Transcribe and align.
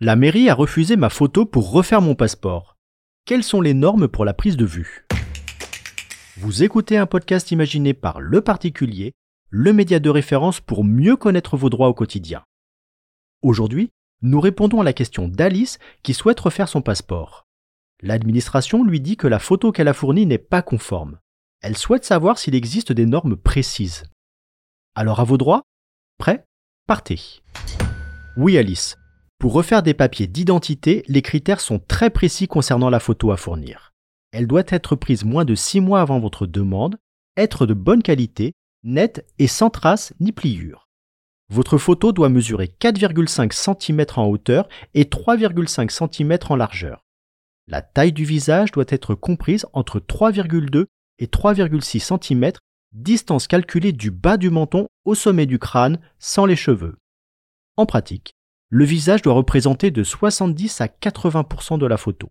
La 0.00 0.16
mairie 0.16 0.50
a 0.50 0.54
refusé 0.54 0.96
ma 0.96 1.08
photo 1.08 1.46
pour 1.46 1.70
refaire 1.70 2.02
mon 2.02 2.14
passeport. 2.14 2.76
Quelles 3.24 3.42
sont 3.42 3.60
les 3.60 3.72
normes 3.72 4.08
pour 4.08 4.24
la 4.24 4.34
prise 4.34 4.56
de 4.56 4.66
vue? 4.66 5.06
Vous 6.36 6.62
écoutez 6.62 6.98
un 6.98 7.06
podcast 7.06 7.52
imaginé 7.52 7.94
par 7.94 8.20
Le 8.20 8.40
Particulier, 8.40 9.12
le 9.48 9.72
média 9.72 10.00
de 10.00 10.10
référence 10.10 10.60
pour 10.60 10.84
mieux 10.84 11.16
connaître 11.16 11.56
vos 11.56 11.70
droits 11.70 11.88
au 11.88 11.94
quotidien. 11.94 12.44
Aujourd'hui, 13.40 13.90
nous 14.20 14.40
répondons 14.40 14.80
à 14.80 14.84
la 14.84 14.92
question 14.92 15.28
d'Alice 15.28 15.78
qui 16.02 16.12
souhaite 16.12 16.40
refaire 16.40 16.68
son 16.68 16.82
passeport. 16.82 17.46
L'administration 18.02 18.84
lui 18.84 19.00
dit 19.00 19.16
que 19.16 19.28
la 19.28 19.38
photo 19.38 19.72
qu'elle 19.72 19.88
a 19.88 19.94
fournie 19.94 20.26
n'est 20.26 20.38
pas 20.38 20.60
conforme. 20.60 21.18
Elle 21.66 21.78
souhaite 21.78 22.04
savoir 22.04 22.36
s'il 22.36 22.54
existe 22.54 22.92
des 22.92 23.06
normes 23.06 23.36
précises. 23.36 24.02
Alors 24.94 25.20
à 25.20 25.24
vos 25.24 25.38
droits? 25.38 25.62
Prêt? 26.18 26.44
Partez. 26.86 27.40
Oui 28.36 28.58
Alice, 28.58 28.98
pour 29.38 29.54
refaire 29.54 29.82
des 29.82 29.94
papiers 29.94 30.26
d'identité, 30.26 31.04
les 31.08 31.22
critères 31.22 31.62
sont 31.62 31.78
très 31.78 32.10
précis 32.10 32.48
concernant 32.48 32.90
la 32.90 33.00
photo 33.00 33.32
à 33.32 33.38
fournir. 33.38 33.94
Elle 34.30 34.46
doit 34.46 34.64
être 34.68 34.94
prise 34.94 35.24
moins 35.24 35.46
de 35.46 35.54
6 35.54 35.80
mois 35.80 36.02
avant 36.02 36.20
votre 36.20 36.46
demande, 36.46 36.98
être 37.38 37.64
de 37.64 37.72
bonne 37.72 38.02
qualité, 38.02 38.52
nette 38.82 39.24
et 39.38 39.46
sans 39.46 39.70
traces 39.70 40.12
ni 40.20 40.32
pliures. 40.32 40.86
Votre 41.48 41.78
photo 41.78 42.12
doit 42.12 42.28
mesurer 42.28 42.74
4,5 42.78 43.80
cm 43.80 44.04
en 44.16 44.26
hauteur 44.26 44.68
et 44.92 45.04
3,5 45.04 45.88
cm 45.88 46.38
en 46.50 46.56
largeur. 46.56 47.06
La 47.66 47.80
taille 47.80 48.12
du 48.12 48.26
visage 48.26 48.70
doit 48.70 48.84
être 48.88 49.14
comprise 49.14 49.64
entre 49.72 49.98
3,2 49.98 50.84
et 51.18 51.26
3,6 51.26 52.00
cm, 52.00 52.52
distance 52.92 53.46
calculée 53.46 53.92
du 53.92 54.10
bas 54.10 54.36
du 54.36 54.50
menton 54.50 54.86
au 55.04 55.14
sommet 55.14 55.46
du 55.46 55.58
crâne 55.58 55.98
sans 56.18 56.46
les 56.46 56.56
cheveux. 56.56 56.96
En 57.76 57.86
pratique, 57.86 58.34
le 58.68 58.84
visage 58.84 59.22
doit 59.22 59.34
représenter 59.34 59.90
de 59.90 60.02
70 60.02 60.80
à 60.80 60.86
80% 60.86 61.78
de 61.78 61.86
la 61.86 61.96
photo. 61.96 62.28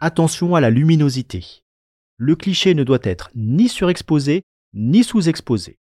Attention 0.00 0.54
à 0.54 0.60
la 0.60 0.70
luminosité. 0.70 1.62
Le 2.16 2.36
cliché 2.36 2.74
ne 2.74 2.84
doit 2.84 3.00
être 3.02 3.30
ni 3.34 3.68
surexposé 3.68 4.42
ni 4.72 5.04
sous-exposé. 5.04 5.78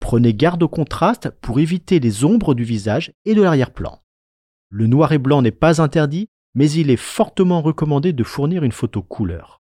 Prenez 0.00 0.34
garde 0.34 0.62
au 0.62 0.68
contraste 0.68 1.30
pour 1.40 1.58
éviter 1.58 2.00
les 2.00 2.24
ombres 2.24 2.54
du 2.54 2.64
visage 2.64 3.12
et 3.24 3.34
de 3.34 3.42
l'arrière-plan. 3.42 4.02
Le 4.68 4.86
noir 4.86 5.12
et 5.12 5.18
blanc 5.18 5.42
n'est 5.42 5.50
pas 5.52 5.80
interdit, 5.80 6.28
mais 6.54 6.70
il 6.70 6.90
est 6.90 6.96
fortement 6.96 7.62
recommandé 7.62 8.12
de 8.12 8.24
fournir 8.24 8.62
une 8.62 8.72
photo 8.72 9.02
couleur. 9.02 9.60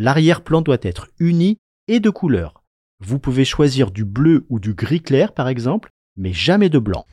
L'arrière-plan 0.00 0.62
doit 0.62 0.78
être 0.82 1.08
uni 1.18 1.58
et 1.88 1.98
de 1.98 2.08
couleur. 2.08 2.62
Vous 3.00 3.18
pouvez 3.18 3.44
choisir 3.44 3.90
du 3.90 4.04
bleu 4.04 4.46
ou 4.48 4.60
du 4.60 4.72
gris 4.72 5.02
clair 5.02 5.32
par 5.32 5.48
exemple, 5.48 5.90
mais 6.16 6.32
jamais 6.32 6.68
de 6.68 6.78
blanc. 6.78 7.04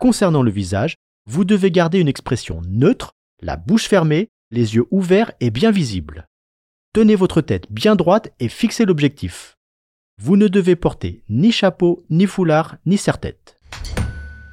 Concernant 0.00 0.42
le 0.42 0.50
visage, 0.50 0.96
vous 1.26 1.44
devez 1.44 1.70
garder 1.70 2.00
une 2.00 2.08
expression 2.08 2.60
neutre, 2.66 3.12
la 3.40 3.56
bouche 3.56 3.86
fermée, 3.86 4.30
les 4.50 4.74
yeux 4.74 4.86
ouverts 4.90 5.30
et 5.38 5.52
bien 5.52 5.70
visibles. 5.70 6.26
Tenez 6.92 7.14
votre 7.14 7.40
tête 7.40 7.70
bien 7.70 7.94
droite 7.94 8.32
et 8.40 8.48
fixez 8.48 8.84
l'objectif. 8.84 9.56
Vous 10.20 10.36
ne 10.36 10.48
devez 10.48 10.74
porter 10.74 11.22
ni 11.28 11.52
chapeau, 11.52 12.04
ni 12.10 12.26
foulard, 12.26 12.78
ni 12.84 12.98
serre-tête. 12.98 13.56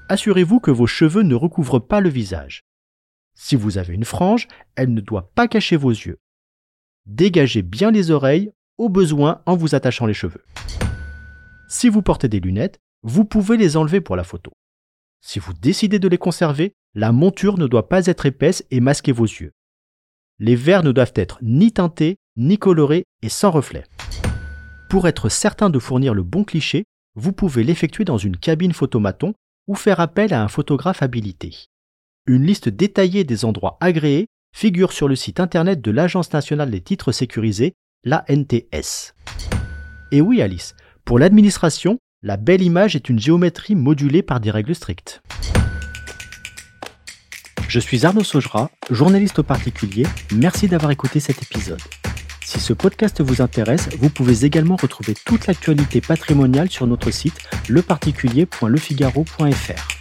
Assurez-vous 0.07 0.59
que 0.59 0.69
vos 0.69 0.88
cheveux 0.88 1.23
ne 1.23 1.34
recouvrent 1.34 1.79
pas 1.79 2.00
le 2.00 2.09
visage. 2.09 2.61
Si 3.34 3.56
vous 3.56 3.79
avez 3.79 3.95
une 3.95 4.06
frange, 4.06 4.47
elle 4.75 4.94
ne 4.94 5.01
doit 5.01 5.31
pas 5.34 5.47
cacher 5.47 5.78
vos 5.78 5.90
yeux. 5.90 6.19
Dégagez 7.06 7.62
bien 7.62 7.91
les 7.91 8.12
oreilles, 8.12 8.51
au 8.78 8.89
besoin 8.89 9.41
en 9.45 9.56
vous 9.56 9.75
attachant 9.75 10.06
les 10.06 10.13
cheveux. 10.13 10.44
Si 11.67 11.89
vous 11.89 12.01
portez 12.01 12.28
des 12.28 12.39
lunettes, 12.39 12.79
vous 13.03 13.25
pouvez 13.25 13.57
les 13.57 13.78
enlever 13.78 14.01
pour 14.01 14.16
la 14.16 14.23
photo. 14.23 14.51
Si 15.22 15.40
vous 15.40 15.53
décidez 15.53 16.00
de 16.00 16.07
les 16.07 16.17
conserver, 16.17 16.73
la 16.94 17.11
monture 17.11 17.57
ne 17.57 17.67
doit 17.67 17.90
pas 17.90 18.07
être 18.07 18.25
épaisse 18.25 18.66
et 18.72 18.79
masquer 18.79 19.11
vos 19.11 19.25
yeux. 19.25 19.51
Les 20.40 20.56
verres 20.56 20.84
ne 20.84 20.91
doivent 20.91 21.13
être 21.16 21.38
ni 21.41 21.72
teintés, 21.72 22.17
ni 22.35 22.57
colorés 22.57 23.06
et 23.22 23.29
sans 23.29 23.51
reflet. 23.51 23.84
Pour 24.90 25.07
être 25.07 25.29
certain 25.29 25.69
de 25.69 25.79
fournir 25.79 26.13
le 26.13 26.23
bon 26.23 26.44
cliché, 26.44 26.85
vous 27.16 27.34
pouvez 27.34 27.63
l'effectuer 27.63 28.03
dans 28.03 28.17
une 28.17 28.38
cabine 28.38 28.73
photomaton 28.73 29.34
ou 29.67 29.75
faire 29.75 30.00
appel 30.00 30.34
à 30.34 30.44
un 30.44 30.47
photographe 30.47 31.03
habilité. 31.03 31.67
Une 32.25 32.45
liste 32.45 32.69
détaillée 32.69 33.23
des 33.23 33.45
endroits 33.45 33.78
agréés 33.79 34.28
figure 34.53 34.91
sur 34.91 35.07
le 35.07 35.16
site 35.16 35.39
internet 35.39 35.81
de 35.81 35.91
l'Agence 35.91 36.34
nationale 36.34 36.72
des 36.72 36.81
titres 36.81 37.12
sécurisés, 37.12 37.73
l'ANTS. 38.03 39.13
Et 40.12 40.22
oui 40.22 40.41
Alice, 40.41 40.75
pour 41.06 41.19
l'administration, 41.19 42.00
la 42.23 42.38
belle 42.38 42.61
image 42.61 42.95
est 42.95 43.09
une 43.09 43.19
géométrie 43.19 43.73
modulée 43.75 44.22
par 44.22 44.40
des 44.40 44.51
règles 44.51 44.75
strictes. 44.75 45.23
Je 47.67 47.79
suis 47.79 48.06
Arnaud 48.06 48.23
Saugera, 48.23 48.69
journaliste 48.90 49.40
au 49.40 49.44
particulier. 49.44 50.06
Merci 50.35 50.67
d'avoir 50.67 50.91
écouté 50.91 51.19
cet 51.22 51.41
épisode. 51.41 51.81
Si 52.44 52.59
ce 52.59 52.73
podcast 52.73 53.22
vous 53.22 53.41
intéresse, 53.41 53.88
vous 53.97 54.09
pouvez 54.09 54.44
également 54.44 54.75
retrouver 54.75 55.13
toute 55.25 55.47
l'actualité 55.47 56.01
patrimoniale 56.01 56.69
sur 56.69 56.85
notre 56.85 57.11
site 57.11 57.40
leparticulier.lefigaro.fr. 57.69 60.00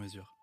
mesure. 0.00 0.39